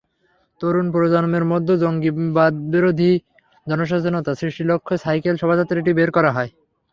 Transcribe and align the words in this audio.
তরুণ 0.61 0.85
প্রজন্মের 0.91 1.45
মধ্যে 1.45 1.73
জঙ্গিবাদবিরোধী 1.77 3.11
জনসচেতনতা 3.67 4.31
সৃষ্টির 4.39 4.69
লক্ষ্যে 4.71 4.95
সাইকেল 4.97 5.35
শোভাযাত্রাটি 5.37 5.91
বের 5.93 6.09
করা 6.11 6.31
হয়। 6.31 6.51